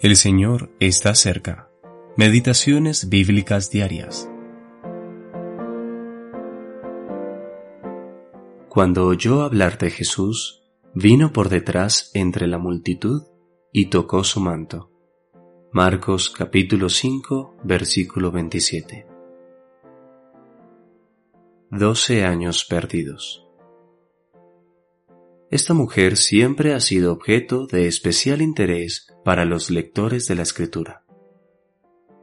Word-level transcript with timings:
El 0.00 0.16
Señor 0.16 0.70
está 0.80 1.14
cerca. 1.14 1.70
Meditaciones 2.16 3.08
bíblicas 3.08 3.70
diarias. 3.70 4.28
Cuando 8.68 9.06
oyó 9.06 9.42
hablar 9.42 9.78
de 9.78 9.90
Jesús, 9.90 10.64
vino 10.94 11.32
por 11.32 11.48
detrás 11.48 12.10
entre 12.12 12.48
la 12.48 12.58
multitud 12.58 13.22
y 13.72 13.88
tocó 13.88 14.24
su 14.24 14.40
manto. 14.40 14.90
Marcos 15.72 16.28
capítulo 16.28 16.88
5, 16.88 17.58
versículo 17.62 18.32
27. 18.32 19.06
Doce 21.70 22.24
años 22.24 22.64
perdidos. 22.64 23.46
Esta 25.50 25.72
mujer 25.72 26.16
siempre 26.16 26.74
ha 26.74 26.80
sido 26.80 27.12
objeto 27.12 27.66
de 27.66 27.86
especial 27.86 28.42
interés 28.42 29.13
para 29.24 29.44
los 29.44 29.70
lectores 29.70 30.26
de 30.28 30.34
la 30.34 30.42
Escritura. 30.42 31.04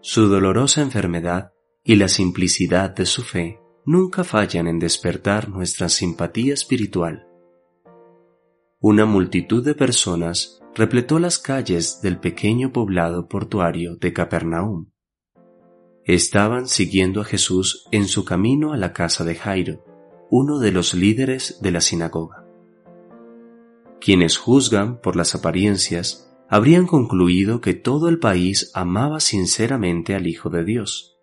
Su 0.01 0.27
dolorosa 0.27 0.81
enfermedad 0.81 1.51
y 1.83 1.95
la 1.95 2.07
simplicidad 2.07 2.91
de 2.91 3.05
su 3.05 3.23
fe 3.23 3.59
nunca 3.85 4.23
fallan 4.23 4.67
en 4.67 4.79
despertar 4.79 5.49
nuestra 5.49 5.89
simpatía 5.89 6.53
espiritual. 6.53 7.27
Una 8.79 9.05
multitud 9.05 9.63
de 9.63 9.75
personas 9.75 10.61
repletó 10.75 11.19
las 11.19 11.39
calles 11.39 12.01
del 12.01 12.19
pequeño 12.19 12.71
poblado 12.71 13.27
portuario 13.27 13.95
de 13.97 14.13
Capernaum. 14.13 14.91
Estaban 16.05 16.67
siguiendo 16.67 17.21
a 17.21 17.25
Jesús 17.25 17.87
en 17.91 18.07
su 18.07 18.25
camino 18.25 18.73
a 18.73 18.77
la 18.77 18.93
casa 18.93 19.23
de 19.23 19.35
Jairo, 19.35 19.83
uno 20.29 20.59
de 20.59 20.71
los 20.71 20.93
líderes 20.93 21.59
de 21.61 21.71
la 21.71 21.81
sinagoga. 21.81 22.45
Quienes 23.99 24.37
juzgan 24.37 24.99
por 24.99 25.15
las 25.15 25.35
apariencias 25.35 26.30
habrían 26.51 26.85
concluido 26.85 27.61
que 27.61 27.73
todo 27.73 28.09
el 28.09 28.19
país 28.19 28.71
amaba 28.73 29.21
sinceramente 29.21 30.15
al 30.15 30.27
Hijo 30.27 30.49
de 30.49 30.65
Dios, 30.65 31.17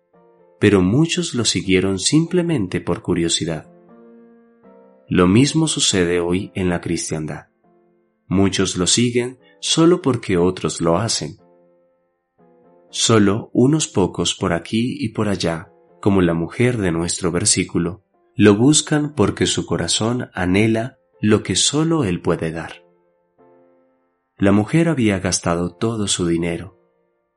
pero 0.59 0.81
muchos 0.81 1.35
lo 1.35 1.45
siguieron 1.45 1.99
simplemente 1.99 2.81
por 2.81 3.03
curiosidad. 3.03 3.71
Lo 5.07 5.27
mismo 5.27 5.67
sucede 5.67 6.19
hoy 6.19 6.51
en 6.55 6.67
la 6.67 6.81
cristiandad. 6.81 7.49
Muchos 8.27 8.75
lo 8.75 8.87
siguen 8.87 9.37
solo 9.59 10.01
porque 10.01 10.37
otros 10.37 10.81
lo 10.81 10.97
hacen. 10.97 11.37
Solo 12.89 13.51
unos 13.53 13.87
pocos 13.87 14.33
por 14.33 14.51
aquí 14.51 14.97
y 14.99 15.09
por 15.09 15.29
allá, 15.29 15.71
como 16.01 16.23
la 16.23 16.33
mujer 16.33 16.77
de 16.77 16.91
nuestro 16.91 17.31
versículo, 17.31 18.03
lo 18.35 18.55
buscan 18.55 19.13
porque 19.13 19.45
su 19.45 19.67
corazón 19.67 20.31
anhela 20.33 20.97
lo 21.21 21.43
que 21.43 21.55
solo 21.55 22.03
él 22.03 22.19
puede 22.19 22.51
dar. 22.51 22.88
La 24.39 24.53
mujer 24.53 24.87
había 24.87 25.19
gastado 25.19 25.71
todo 25.71 26.07
su 26.07 26.25
dinero. 26.25 26.77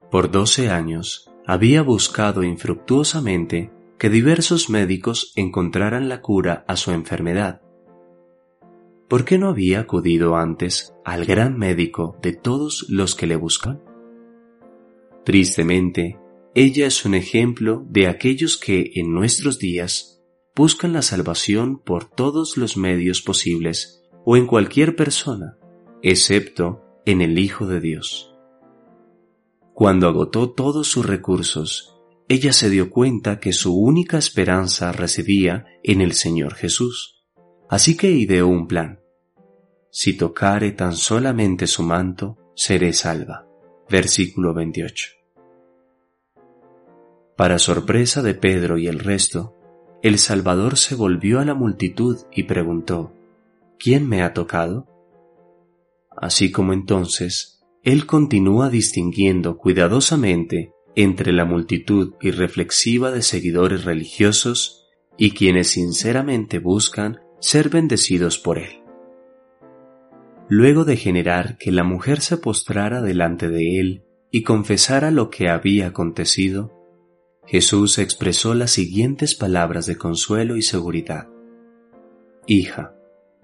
Por 0.08 0.31
doce 0.31 0.70
años 0.70 1.28
había 1.45 1.83
buscado 1.83 2.45
infructuosamente 2.45 3.72
que 3.98 4.08
diversos 4.08 4.70
médicos 4.70 5.33
encontraran 5.34 6.08
la 6.08 6.20
cura 6.20 6.64
a 6.69 6.77
su 6.77 6.92
enfermedad. 6.92 7.61
¿Por 9.08 9.25
qué 9.25 9.36
no 9.36 9.48
había 9.48 9.80
acudido 9.80 10.36
antes 10.36 10.95
al 11.05 11.25
gran 11.25 11.58
médico 11.58 12.17
de 12.23 12.34
todos 12.34 12.86
los 12.89 13.17
que 13.17 13.27
le 13.27 13.34
buscan? 13.34 13.83
Tristemente, 15.25 16.20
ella 16.55 16.86
es 16.86 17.05
un 17.05 17.14
ejemplo 17.14 17.84
de 17.89 18.06
aquellos 18.06 18.56
que 18.56 18.92
en 18.95 19.12
nuestros 19.12 19.58
días 19.58 20.23
buscan 20.55 20.92
la 20.92 21.03
salvación 21.03 21.80
por 21.80 22.05
todos 22.05 22.56
los 22.56 22.77
medios 22.77 23.23
posibles 23.23 24.05
o 24.25 24.36
en 24.36 24.47
cualquier 24.47 24.95
persona, 24.95 25.58
excepto 26.03 26.81
en 27.05 27.20
el 27.20 27.39
Hijo 27.39 27.67
de 27.67 27.81
Dios. 27.81 28.34
Cuando 29.75 30.08
agotó 30.08 30.50
todos 30.50 30.86
sus 30.86 31.06
recursos, 31.06 31.97
ella 32.28 32.53
se 32.53 32.70
dio 32.70 32.91
cuenta 32.91 33.41
que 33.41 33.53
su 33.53 33.77
única 33.77 34.19
esperanza 34.19 34.92
residía 34.92 35.67
en 35.83 36.01
el 36.01 36.13
Señor 36.13 36.55
Jesús. 36.55 37.24
Así 37.68 37.96
que 37.96 38.11
ideó 38.11 38.48
un 38.48 38.68
plan. 38.68 39.01
Si 39.90 40.17
tocare 40.17 40.73
tan 40.73 40.95
solamente 40.95 41.67
su 41.67 41.83
manto, 41.83 42.39
seré 42.55 42.92
salva. 42.92 43.46
Versículo 43.89 44.55
28. 44.55 45.08
Para 47.36 47.58
sorpresa 47.58 48.23
de 48.23 48.34
Pedro 48.34 48.79
y 48.79 48.86
el 48.86 48.98
resto, 48.98 49.55
el 50.02 50.19
Salvador 50.19 50.77
se 50.77 50.95
volvió 50.95 51.40
a 51.40 51.45
la 51.45 51.55
multitud 51.55 52.19
y 52.30 52.45
preguntó, 52.45 53.13
¿quién 53.79 54.08
me 54.08 54.23
ha 54.23 54.33
tocado? 54.33 54.86
Así 56.17 56.50
como 56.50 56.73
entonces, 56.73 57.61
Él 57.83 58.06
continúa 58.06 58.70
distinguiendo 58.70 59.56
cuidadosamente 59.56 60.73
entre 60.95 61.33
la 61.33 61.45
multitud 61.45 62.14
irreflexiva 62.20 63.11
de 63.11 63.23
seguidores 63.23 63.84
religiosos 63.84 64.86
y 65.17 65.33
quienes 65.33 65.70
sinceramente 65.70 66.58
buscan 66.58 67.20
ser 67.40 67.68
bendecidos 67.68 68.39
por 68.39 68.58
Él. 68.58 68.83
Luego 70.48 70.84
de 70.84 70.96
generar 70.96 71.56
que 71.58 71.72
la 71.72 71.84
mujer 71.84 72.20
se 72.20 72.36
postrara 72.36 73.01
delante 73.01 73.48
de 73.48 73.80
Él 73.80 74.05
y 74.30 74.42
confesara 74.42 75.11
lo 75.11 75.30
que 75.30 75.48
había 75.48 75.89
acontecido, 75.89 76.72
Jesús 77.46 77.98
expresó 77.98 78.55
las 78.55 78.70
siguientes 78.70 79.34
palabras 79.34 79.86
de 79.86 79.96
consuelo 79.96 80.56
y 80.56 80.62
seguridad. 80.62 81.28
Hija, 82.46 82.95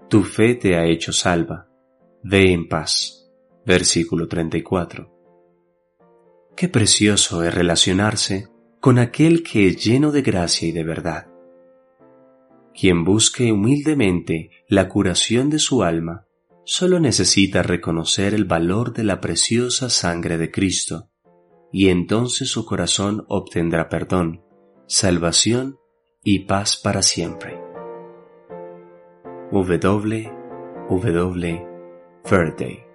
tu 0.09 0.23
fe 0.23 0.55
te 0.55 0.75
ha 0.75 0.85
hecho 0.85 1.11
salva, 1.11 1.68
ve 2.23 2.53
en 2.53 2.67
paz. 2.67 3.29
Versículo 3.65 4.27
34. 4.27 5.15
Qué 6.55 6.67
precioso 6.67 7.43
es 7.43 7.53
relacionarse 7.53 8.47
con 8.79 8.99
aquel 8.99 9.43
que 9.43 9.67
es 9.67 9.83
lleno 9.83 10.11
de 10.11 10.21
gracia 10.21 10.67
y 10.67 10.71
de 10.71 10.83
verdad. 10.83 11.27
Quien 12.73 13.03
busque 13.03 13.51
humildemente 13.51 14.51
la 14.67 14.87
curación 14.87 15.49
de 15.49 15.59
su 15.59 15.83
alma, 15.83 16.25
solo 16.65 16.99
necesita 16.99 17.63
reconocer 17.63 18.33
el 18.33 18.45
valor 18.45 18.93
de 18.93 19.03
la 19.03 19.19
preciosa 19.19 19.89
sangre 19.89 20.37
de 20.37 20.51
Cristo 20.51 21.09
y 21.71 21.89
entonces 21.89 22.49
su 22.49 22.65
corazón 22.65 23.25
obtendrá 23.27 23.89
perdón, 23.89 24.43
salvación 24.87 25.77
y 26.23 26.39
paz 26.39 26.77
para 26.77 27.01
siempre. 27.01 27.59
W. 29.51 30.31
Third 32.23 32.57
day. 32.57 32.88